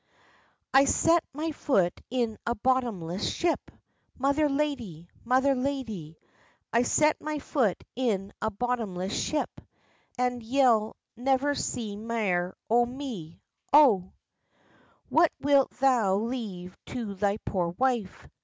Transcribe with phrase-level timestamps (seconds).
[0.73, 3.69] "I'll set my foot in a bottomless ship,
[4.17, 5.07] Mother lady!
[5.23, 6.17] mother lady!
[6.73, 9.61] I'll set my foot in a bottomless ship,
[10.17, 13.43] And ye'll never see mair o' me,
[13.73, 14.11] O."
[15.09, 18.27] "What wilt thou leave to thy poor wife?